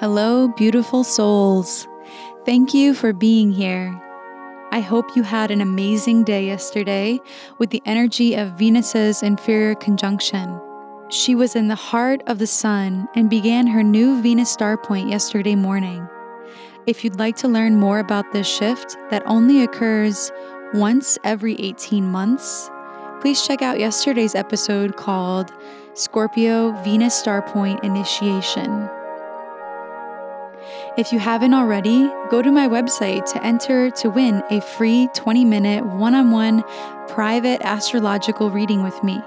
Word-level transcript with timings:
Hello, 0.00 0.48
beautiful 0.48 1.04
souls. 1.04 1.86
Thank 2.46 2.72
you 2.72 2.94
for 2.94 3.12
being 3.12 3.52
here. 3.52 4.00
I 4.72 4.80
hope 4.80 5.14
you 5.14 5.22
had 5.22 5.50
an 5.50 5.60
amazing 5.60 6.24
day 6.24 6.46
yesterday 6.46 7.20
with 7.58 7.68
the 7.68 7.82
energy 7.84 8.34
of 8.34 8.52
Venus's 8.52 9.22
inferior 9.22 9.74
conjunction. 9.74 10.58
She 11.10 11.34
was 11.34 11.54
in 11.54 11.68
the 11.68 11.74
heart 11.74 12.22
of 12.28 12.38
the 12.38 12.46
sun 12.46 13.08
and 13.14 13.28
began 13.28 13.66
her 13.66 13.82
new 13.82 14.22
Venus 14.22 14.50
star 14.50 14.78
point 14.78 15.10
yesterday 15.10 15.54
morning. 15.54 16.08
If 16.86 17.04
you'd 17.04 17.18
like 17.18 17.36
to 17.36 17.48
learn 17.48 17.76
more 17.76 17.98
about 17.98 18.32
this 18.32 18.48
shift 18.48 18.96
that 19.10 19.22
only 19.26 19.62
occurs 19.64 20.32
once 20.72 21.18
every 21.24 21.60
18 21.60 22.10
months, 22.10 22.70
please 23.20 23.46
check 23.46 23.60
out 23.60 23.78
yesterday's 23.78 24.34
episode 24.34 24.96
called 24.96 25.52
Scorpio 25.92 26.72
Venus 26.84 27.14
Star 27.14 27.42
Point 27.42 27.84
Initiation. 27.84 28.88
If 31.00 31.14
you 31.14 31.18
haven't 31.18 31.54
already, 31.54 32.10
go 32.28 32.42
to 32.42 32.52
my 32.52 32.68
website 32.68 33.24
to 33.32 33.42
enter 33.42 33.90
to 33.90 34.10
win 34.10 34.42
a 34.50 34.60
free 34.60 35.08
20 35.14 35.46
minute 35.46 35.86
one 35.86 36.14
on 36.14 36.30
one 36.30 36.62
private 37.08 37.62
astrological 37.62 38.50
reading 38.50 38.82
with 38.82 39.02
me. 39.02 39.18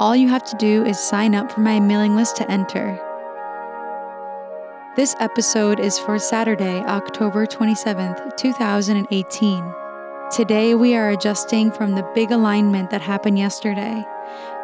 All 0.00 0.16
you 0.16 0.30
have 0.30 0.44
to 0.44 0.56
do 0.56 0.82
is 0.86 0.98
sign 0.98 1.34
up 1.34 1.52
for 1.52 1.60
my 1.60 1.78
mailing 1.78 2.16
list 2.16 2.36
to 2.36 2.50
enter. 2.50 2.98
This 4.96 5.14
episode 5.20 5.78
is 5.78 5.98
for 5.98 6.18
Saturday, 6.18 6.80
October 6.86 7.44
27th, 7.44 8.38
2018. 8.38 9.74
Today, 10.34 10.74
we 10.74 10.96
are 10.96 11.10
adjusting 11.10 11.70
from 11.70 11.96
the 11.96 12.10
big 12.14 12.30
alignment 12.30 12.88
that 12.88 13.02
happened 13.02 13.38
yesterday. 13.38 14.02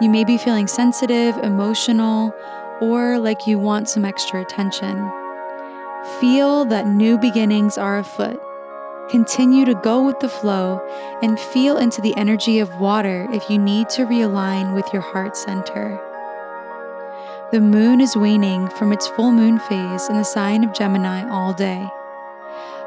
You 0.00 0.08
may 0.08 0.24
be 0.24 0.38
feeling 0.38 0.68
sensitive, 0.68 1.36
emotional, 1.42 2.34
or 2.80 3.18
like 3.18 3.46
you 3.46 3.58
want 3.58 3.90
some 3.90 4.06
extra 4.06 4.40
attention. 4.40 5.19
Feel 6.18 6.64
that 6.66 6.86
new 6.86 7.18
beginnings 7.18 7.76
are 7.76 7.98
afoot. 7.98 8.40
Continue 9.10 9.64
to 9.64 9.74
go 9.74 10.02
with 10.02 10.18
the 10.20 10.28
flow 10.28 10.80
and 11.22 11.38
feel 11.38 11.76
into 11.76 12.00
the 12.00 12.16
energy 12.16 12.58
of 12.58 12.80
water 12.80 13.26
if 13.32 13.50
you 13.50 13.58
need 13.58 13.88
to 13.90 14.06
realign 14.06 14.74
with 14.74 14.90
your 14.92 15.02
heart 15.02 15.36
center. 15.36 16.00
The 17.52 17.60
moon 17.60 18.00
is 18.00 18.16
waning 18.16 18.68
from 18.68 18.92
its 18.92 19.08
full 19.08 19.32
moon 19.32 19.58
phase 19.58 20.08
in 20.08 20.16
the 20.16 20.24
sign 20.24 20.64
of 20.64 20.72
Gemini 20.72 21.28
all 21.28 21.52
day. 21.52 21.86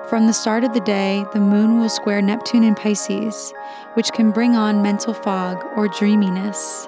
From 0.09 0.25
the 0.25 0.34
start 0.34 0.64
of 0.64 0.73
the 0.73 0.80
day, 0.80 1.25
the 1.34 1.39
moon 1.39 1.80
will 1.80 1.89
square 1.89 2.22
Neptune 2.22 2.64
in 2.64 2.73
Pisces, 2.73 3.53
which 3.94 4.11
can 4.14 4.31
bring 4.31 4.56
on 4.56 4.81
mental 4.81 5.14
fog 5.14 5.64
or 5.75 5.88
dreaminess. 5.88 6.88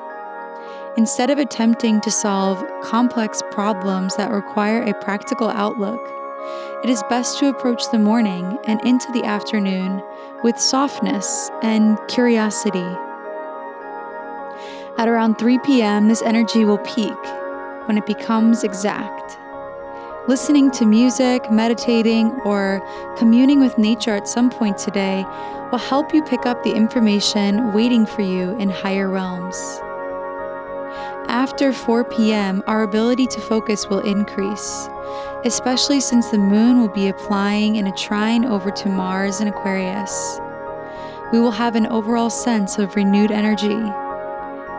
Instead 0.98 1.30
of 1.30 1.38
attempting 1.40 2.00
to 2.00 2.10
solve 2.10 2.64
complex 2.82 3.44
problems 3.52 4.16
that 4.16 4.32
require 4.32 4.82
a 4.82 4.94
practical 5.04 5.50
outlook, 5.50 6.00
it 6.86 6.90
is 6.90 7.04
best 7.10 7.38
to 7.38 7.50
approach 7.50 7.84
the 7.92 8.00
morning 8.00 8.58
and 8.66 8.80
into 8.86 9.12
the 9.12 9.26
afternoon 9.26 10.02
with 10.42 10.58
softness 10.58 11.52
and 11.62 12.00
curiosity. 12.08 12.88
At 14.98 15.10
around 15.10 15.36
3 15.36 15.60
p.m., 15.60 16.08
this 16.08 16.22
energy 16.22 16.64
will 16.64 16.78
peak 16.78 17.18
when 17.88 17.98
it 17.98 18.06
becomes 18.06 18.64
exact. 18.64 19.38
Listening 20.30 20.72
to 20.72 20.86
music, 20.86 21.52
meditating, 21.52 22.32
or 22.46 22.82
communing 23.18 23.60
with 23.60 23.78
nature 23.78 24.16
at 24.16 24.30
some 24.30 24.50
point 24.50 24.78
today 24.78 25.26
will 25.72 25.78
help 25.78 26.14
you 26.14 26.24
pick 26.24 26.46
up 26.46 26.64
the 26.64 26.74
information 26.74 27.74
waiting 27.74 28.06
for 28.06 28.22
you 28.22 28.58
in 28.60 28.70
higher 28.70 29.10
realms. 29.10 29.82
After 31.28 31.74
4 31.74 32.04
p.m., 32.04 32.64
our 32.68 32.84
ability 32.84 33.26
to 33.28 33.42
focus 33.42 33.88
will 33.90 34.00
increase, 34.00 34.88
especially 35.44 36.00
since 36.00 36.30
the 36.30 36.38
moon 36.38 36.80
will 36.80 36.90
be 36.90 37.08
applying 37.08 37.78
in 37.78 37.88
a 37.88 37.96
trine 37.96 38.46
over 38.46 38.70
to 38.70 38.90
Mars 38.90 39.42
in 39.42 39.48
Aquarius. 39.48 40.40
We 41.32 41.40
will 41.40 41.52
have 41.52 41.76
an 41.76 41.88
overall 41.88 42.30
sense 42.30 42.78
of 42.78 42.96
renewed 42.96 43.32
energy. 43.32 43.82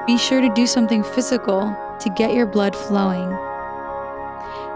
Be 0.06 0.17
sure 0.17 0.41
to 0.41 0.55
do 0.55 0.67
something 0.67 1.03
physical 1.03 1.77
to 1.99 2.11
get 2.11 2.33
your 2.33 2.47
blood 2.47 2.77
flowing. 2.77 3.37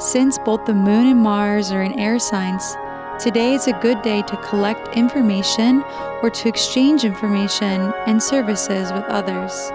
Since 0.00 0.38
both 0.38 0.64
the 0.66 0.74
moon 0.74 1.06
and 1.06 1.20
Mars 1.20 1.70
are 1.70 1.82
in 1.82 1.98
air 2.00 2.18
signs, 2.18 2.76
today 3.22 3.54
is 3.54 3.68
a 3.68 3.78
good 3.80 4.02
day 4.02 4.22
to 4.22 4.36
collect 4.38 4.96
information 4.96 5.84
or 6.22 6.30
to 6.30 6.48
exchange 6.48 7.04
information 7.04 7.92
and 8.06 8.20
services 8.20 8.90
with 8.92 9.04
others. 9.04 9.70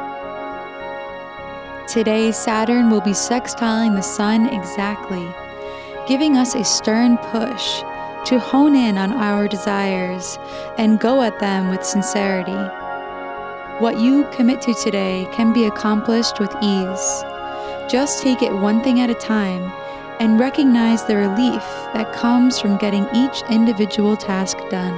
Today, 1.88 2.32
Saturn 2.32 2.90
will 2.90 3.02
be 3.02 3.12
sextiling 3.12 3.96
the 3.96 4.02
Sun 4.02 4.48
exactly, 4.48 5.28
giving 6.08 6.36
us 6.36 6.56
a 6.56 6.64
stern 6.64 7.18
push 7.18 7.82
to 8.26 8.40
hone 8.40 8.76
in 8.76 8.98
on 8.98 9.14
our 9.14 9.48
desires 9.48 10.40
and 10.80 11.00
go 11.00 11.22
at 11.22 11.40
them 11.40 11.70
with 11.70 11.86
sincerity. 11.86 12.58
What 13.80 14.00
you 14.00 14.28
commit 14.32 14.62
to 14.62 14.74
today 14.74 15.28
can 15.32 15.54
be 15.54 15.66
accomplished 15.66 16.40
with 16.40 16.56
ease. 16.64 17.24
Just 17.88 18.24
take 18.24 18.42
it 18.42 18.52
one 18.52 18.82
thing 18.82 19.00
at 19.00 19.12
a 19.12 19.16
time 19.16 19.72
and 20.20 20.40
recognize 20.40 21.06
the 21.06 21.16
relief 21.16 21.64
that 21.94 22.14
comes 22.14 22.60
from 22.60 22.78
getting 22.78 23.08
each 23.14 23.44
individual 23.52 24.18
task 24.18 24.58
done. 24.72 24.96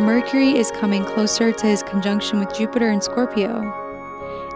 Mercury 0.00 0.56
is 0.56 0.70
coming 0.70 1.04
closer 1.04 1.52
to 1.52 1.66
his 1.66 1.82
conjunction 1.82 2.38
with 2.38 2.54
Jupiter 2.54 2.88
in 2.90 3.02
Scorpio, 3.02 3.79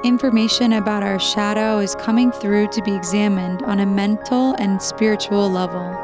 Information 0.04 0.75
about 0.75 1.03
our 1.03 1.19
shadow 1.19 1.78
is 1.78 1.94
coming 1.94 2.31
through 2.31 2.69
to 2.72 2.82
be 2.82 2.94
examined 2.94 3.62
on 3.62 3.81
a 3.81 3.87
mental 3.87 4.53
and 4.59 4.82
spiritual 4.82 5.50
level. 5.50 5.97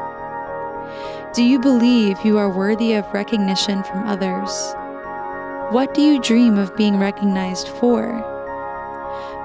Do 1.35 1.43
you 1.43 1.59
believe 1.59 2.17
you 2.25 2.39
are 2.39 2.49
worthy 2.49 2.93
of 2.93 3.05
recognition 3.13 3.83
from 3.83 4.07
others? 4.07 4.73
What 5.71 5.93
do 5.93 6.01
you 6.01 6.19
dream 6.19 6.57
of 6.57 6.75
being 6.75 6.97
recognized 6.97 7.67
for? 7.67 8.25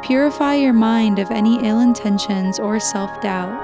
Purify 0.02 0.54
your 0.54 0.72
mind 0.72 1.18
of 1.18 1.30
any 1.30 1.62
ill 1.62 1.80
intentions 1.80 2.58
or 2.58 2.80
self 2.80 3.20
doubt. 3.20 3.60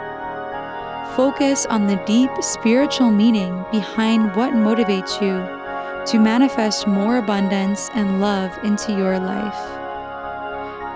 Focus 1.16 1.64
on 1.64 1.86
the 1.86 1.96
deep 2.04 2.30
spiritual 2.42 3.10
meaning 3.10 3.64
behind 3.72 4.36
what 4.36 4.52
motivates 4.52 5.22
you 5.22 6.04
to 6.04 6.18
manifest 6.18 6.86
more 6.86 7.16
abundance 7.16 7.88
and 7.94 8.20
love 8.20 8.52
into 8.62 8.92
your 8.92 9.18
life. 9.18 9.81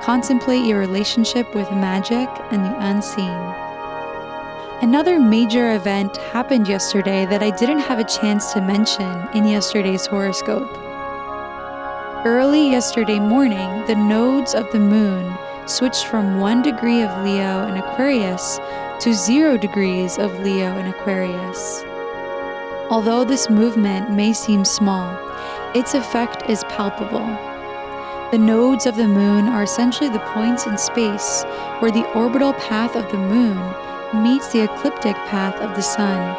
Contemplate 0.03 0.65
your 0.65 0.79
relationship 0.79 1.55
with 1.55 1.71
magic 1.73 2.29
and 2.51 2.65
the 2.65 2.77
unseen. 2.87 3.39
Another 4.83 5.19
major 5.19 5.75
event 5.75 6.17
happened 6.19 6.69
yesterday 6.69 7.27
that 7.27 7.43
I 7.43 7.51
didn't 7.51 7.81
have 7.81 7.99
a 7.99 8.05
chance 8.05 8.53
to 8.53 8.61
mention 8.61 9.29
in 9.35 9.47
yesterday's 9.47 10.07
horoscope. 10.07 10.71
Early 12.25 12.71
yesterday 12.71 13.19
morning, 13.19 13.85
the 13.87 13.95
nodes 13.95 14.55
of 14.55 14.71
the 14.73 14.79
moon 14.79 15.37
switched 15.67 16.07
from 16.07 16.39
1 16.41 16.63
degree 16.63 17.03
of 17.03 17.25
Leo 17.25 17.67
and 17.67 17.79
Aquarius 17.79 18.61
to 19.01 19.13
0 19.15 19.57
degrees 19.57 20.19
of 20.19 20.39
Leo 20.41 20.77
and 20.77 20.89
Aquarius. 20.89 21.83
Although 22.91 23.25
this 23.25 23.51
movement 23.51 24.13
may 24.13 24.33
seem 24.33 24.65
small, 24.65 25.19
its 25.75 25.95
effect 25.95 26.49
is 26.49 26.63
palpable. 26.65 27.56
The 28.33 28.39
nodes 28.39 28.87
of 28.87 28.97
the 28.97 29.07
moon 29.07 29.47
are 29.47 29.63
essentially 29.63 30.09
the 30.09 30.19
points 30.19 30.67
in 30.67 30.77
space 30.77 31.45
where 31.79 31.93
the 31.93 32.11
orbital 32.13 32.55
path 32.55 32.97
of 32.97 33.09
the 33.13 33.19
moon 33.19 33.57
meets 34.21 34.49
the 34.49 34.65
ecliptic 34.65 35.15
path 35.29 35.55
of 35.61 35.77
the 35.77 35.81
sun. 35.81 36.35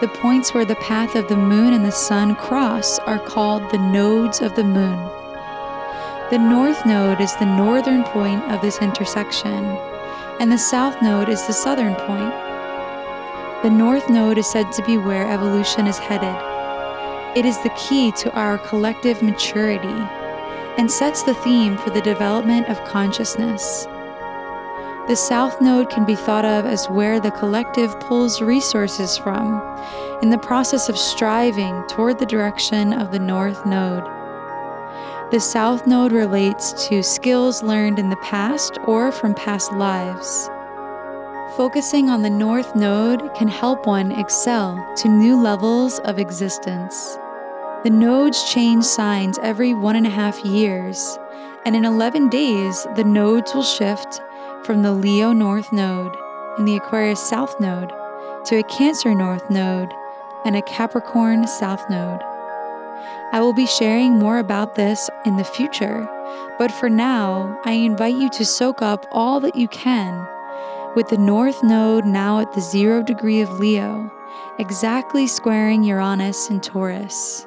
The 0.00 0.08
points 0.08 0.52
where 0.52 0.64
the 0.64 0.74
path 0.76 1.14
of 1.14 1.28
the 1.28 1.36
moon 1.36 1.74
and 1.74 1.84
the 1.84 1.92
sun 1.92 2.34
cross 2.34 2.98
are 3.00 3.20
called 3.20 3.70
the 3.70 3.78
nodes 3.78 4.40
of 4.40 4.56
the 4.56 4.64
moon. 4.64 4.98
The 6.30 6.38
north 6.38 6.84
node 6.84 7.20
is 7.20 7.36
the 7.36 7.46
northern 7.46 8.02
point 8.02 8.42
of 8.50 8.60
this 8.60 8.78
intersection, 8.82 9.64
and 10.40 10.50
the 10.50 10.58
south 10.58 11.00
node 11.02 11.28
is 11.28 11.46
the 11.46 11.52
southern 11.52 11.94
point. 11.94 12.34
The 13.62 13.70
north 13.70 14.10
node 14.10 14.38
is 14.38 14.50
said 14.50 14.72
to 14.72 14.84
be 14.84 14.98
where 14.98 15.30
evolution 15.30 15.86
is 15.86 15.98
headed. 15.98 16.34
It 17.38 17.44
is 17.44 17.58
the 17.58 17.70
key 17.78 18.10
to 18.12 18.32
our 18.32 18.58
collective 18.58 19.22
maturity 19.22 20.04
and 20.80 20.90
sets 20.90 21.22
the 21.22 21.34
theme 21.34 21.76
for 21.76 21.90
the 21.90 22.00
development 22.00 22.66
of 22.70 22.82
consciousness. 22.86 23.84
The 25.08 25.14
South 25.14 25.60
Node 25.60 25.90
can 25.90 26.06
be 26.06 26.14
thought 26.14 26.46
of 26.46 26.64
as 26.64 26.88
where 26.88 27.20
the 27.20 27.32
collective 27.32 28.00
pulls 28.00 28.40
resources 28.40 29.18
from 29.18 29.60
in 30.22 30.30
the 30.30 30.38
process 30.38 30.88
of 30.88 30.96
striving 30.96 31.86
toward 31.88 32.18
the 32.18 32.24
direction 32.24 32.94
of 32.94 33.12
the 33.12 33.18
North 33.18 33.66
Node. 33.66 34.04
The 35.30 35.38
South 35.38 35.86
Node 35.86 36.12
relates 36.12 36.88
to 36.88 37.02
skills 37.02 37.62
learned 37.62 37.98
in 37.98 38.08
the 38.08 38.16
past 38.16 38.78
or 38.86 39.12
from 39.12 39.34
past 39.34 39.74
lives. 39.74 40.48
Focusing 41.58 42.08
on 42.08 42.22
the 42.22 42.30
North 42.30 42.74
Node 42.74 43.34
can 43.34 43.48
help 43.48 43.84
one 43.84 44.12
excel 44.12 44.82
to 44.96 45.08
new 45.10 45.38
levels 45.38 45.98
of 45.98 46.18
existence. 46.18 47.18
The 47.82 47.88
nodes 47.88 48.52
change 48.52 48.84
signs 48.84 49.38
every 49.38 49.72
one 49.72 49.96
and 49.96 50.06
a 50.06 50.10
half 50.10 50.44
years, 50.44 51.18
and 51.64 51.74
in 51.74 51.86
11 51.86 52.28
days, 52.28 52.86
the 52.94 53.04
nodes 53.04 53.54
will 53.54 53.62
shift 53.62 54.20
from 54.64 54.82
the 54.82 54.92
Leo 54.92 55.32
North 55.32 55.72
Node 55.72 56.14
and 56.58 56.68
the 56.68 56.76
Aquarius 56.76 57.26
South 57.26 57.58
Node 57.58 57.90
to 58.44 58.58
a 58.58 58.62
Cancer 58.64 59.14
North 59.14 59.48
Node 59.48 59.90
and 60.44 60.56
a 60.56 60.62
Capricorn 60.62 61.46
South 61.46 61.88
Node. 61.88 62.20
I 63.32 63.40
will 63.40 63.54
be 63.54 63.66
sharing 63.66 64.18
more 64.18 64.40
about 64.40 64.74
this 64.74 65.08
in 65.24 65.36
the 65.36 65.44
future, 65.44 66.06
but 66.58 66.70
for 66.70 66.90
now, 66.90 67.58
I 67.64 67.72
invite 67.72 68.16
you 68.16 68.28
to 68.28 68.44
soak 68.44 68.82
up 68.82 69.06
all 69.10 69.40
that 69.40 69.56
you 69.56 69.68
can 69.68 70.28
with 70.94 71.08
the 71.08 71.16
North 71.16 71.62
Node 71.62 72.04
now 72.04 72.40
at 72.40 72.52
the 72.52 72.60
zero 72.60 73.02
degree 73.02 73.40
of 73.40 73.58
Leo, 73.58 74.12
exactly 74.58 75.26
squaring 75.26 75.82
Uranus 75.82 76.50
and 76.50 76.62
Taurus. 76.62 77.46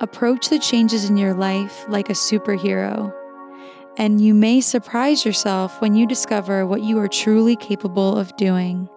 Approach 0.00 0.48
the 0.48 0.60
changes 0.60 1.10
in 1.10 1.16
your 1.16 1.34
life 1.34 1.84
like 1.88 2.08
a 2.08 2.12
superhero, 2.12 3.12
and 3.96 4.20
you 4.20 4.32
may 4.32 4.60
surprise 4.60 5.24
yourself 5.24 5.80
when 5.80 5.96
you 5.96 6.06
discover 6.06 6.64
what 6.64 6.82
you 6.82 7.00
are 7.00 7.08
truly 7.08 7.56
capable 7.56 8.16
of 8.16 8.36
doing. 8.36 8.88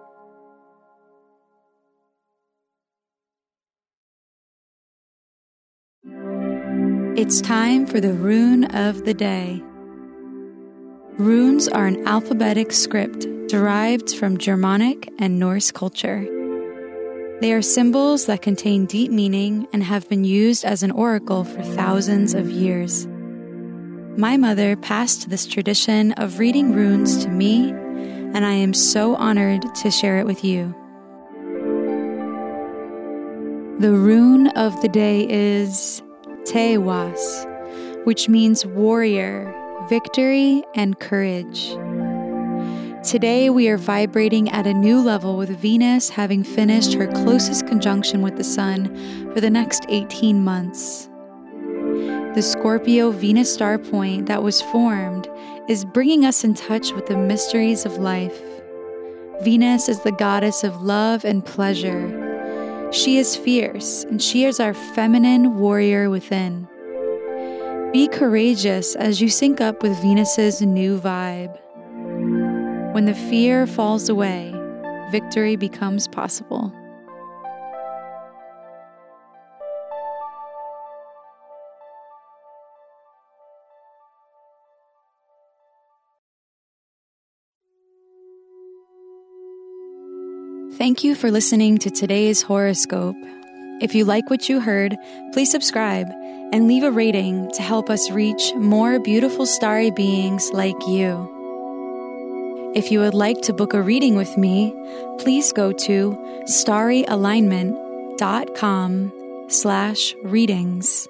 It's 7.16 7.40
time 7.40 7.84
for 7.86 8.00
the 8.00 8.12
rune 8.12 8.64
of 8.66 9.04
the 9.04 9.14
day. 9.14 9.60
Runes 11.18 11.66
are 11.66 11.86
an 11.86 12.06
alphabetic 12.06 12.70
script 12.72 13.26
derived 13.48 14.14
from 14.14 14.38
Germanic 14.38 15.12
and 15.18 15.38
Norse 15.38 15.72
culture. 15.72 16.41
They 17.42 17.52
are 17.54 17.60
symbols 17.60 18.26
that 18.26 18.40
contain 18.40 18.86
deep 18.86 19.10
meaning 19.10 19.66
and 19.72 19.82
have 19.82 20.08
been 20.08 20.22
used 20.22 20.64
as 20.64 20.84
an 20.84 20.92
oracle 20.92 21.42
for 21.42 21.60
thousands 21.64 22.34
of 22.34 22.48
years. 22.48 23.08
My 24.16 24.36
mother 24.36 24.76
passed 24.76 25.28
this 25.28 25.44
tradition 25.44 26.12
of 26.12 26.38
reading 26.38 26.72
runes 26.72 27.24
to 27.24 27.28
me, 27.28 27.70
and 27.70 28.46
I 28.46 28.52
am 28.52 28.72
so 28.72 29.16
honored 29.16 29.62
to 29.74 29.90
share 29.90 30.20
it 30.20 30.24
with 30.24 30.44
you. 30.44 30.72
The 33.80 33.90
rune 33.90 34.46
of 34.50 34.80
the 34.80 34.88
day 34.88 35.26
is 35.28 36.00
Tiwaz, 36.44 38.04
which 38.04 38.28
means 38.28 38.64
warrior, 38.64 39.52
victory, 39.88 40.62
and 40.76 41.00
courage. 41.00 41.74
Today, 43.04 43.50
we 43.50 43.68
are 43.68 43.76
vibrating 43.76 44.48
at 44.50 44.64
a 44.64 44.72
new 44.72 45.00
level 45.00 45.36
with 45.36 45.50
Venus 45.58 46.08
having 46.08 46.44
finished 46.44 46.94
her 46.94 47.08
closest 47.08 47.66
conjunction 47.66 48.22
with 48.22 48.36
the 48.36 48.44
Sun 48.44 49.32
for 49.34 49.40
the 49.40 49.50
next 49.50 49.84
18 49.88 50.44
months. 50.44 51.08
The 52.36 52.42
Scorpio 52.42 53.10
Venus 53.10 53.52
star 53.52 53.76
point 53.76 54.26
that 54.26 54.44
was 54.44 54.62
formed 54.62 55.28
is 55.68 55.84
bringing 55.84 56.24
us 56.24 56.44
in 56.44 56.54
touch 56.54 56.92
with 56.92 57.06
the 57.06 57.16
mysteries 57.16 57.84
of 57.84 57.98
life. 57.98 58.40
Venus 59.42 59.88
is 59.88 60.00
the 60.02 60.12
goddess 60.12 60.62
of 60.62 60.82
love 60.82 61.24
and 61.24 61.44
pleasure. 61.44 62.88
She 62.92 63.18
is 63.18 63.34
fierce, 63.34 64.04
and 64.04 64.22
she 64.22 64.44
is 64.44 64.60
our 64.60 64.74
feminine 64.74 65.58
warrior 65.58 66.08
within. 66.08 66.68
Be 67.92 68.06
courageous 68.06 68.94
as 68.94 69.20
you 69.20 69.28
sync 69.28 69.60
up 69.60 69.82
with 69.82 70.00
Venus's 70.00 70.62
new 70.62 71.00
vibe. 71.00 71.61
When 72.92 73.06
the 73.06 73.14
fear 73.14 73.66
falls 73.66 74.10
away, 74.10 74.54
victory 75.10 75.56
becomes 75.56 76.06
possible. 76.08 76.70
Thank 90.76 91.02
you 91.02 91.14
for 91.14 91.30
listening 91.30 91.78
to 91.78 91.90
today's 91.90 92.42
horoscope. 92.42 93.16
If 93.80 93.94
you 93.94 94.04
like 94.04 94.28
what 94.28 94.50
you 94.50 94.60
heard, 94.60 94.98
please 95.32 95.50
subscribe 95.50 96.08
and 96.52 96.68
leave 96.68 96.82
a 96.82 96.90
rating 96.90 97.50
to 97.52 97.62
help 97.62 97.88
us 97.88 98.10
reach 98.10 98.52
more 98.56 98.98
beautiful 98.98 99.46
starry 99.46 99.90
beings 99.90 100.50
like 100.52 100.76
you. 100.86 101.31
If 102.74 102.90
you 102.90 103.00
would 103.00 103.12
like 103.12 103.42
to 103.42 103.52
book 103.52 103.74
a 103.74 103.82
reading 103.82 104.16
with 104.16 104.38
me, 104.38 104.74
please 105.18 105.52
go 105.52 105.72
to 105.72 106.12
starryalignment.com 106.44 109.12
slash 109.48 110.14
readings. 110.22 111.06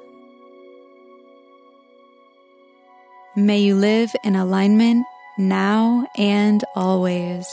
May 3.37 3.61
you 3.61 3.77
live 3.77 4.11
in 4.25 4.35
alignment 4.35 5.07
now 5.39 6.09
and 6.19 6.65
always. 6.75 7.47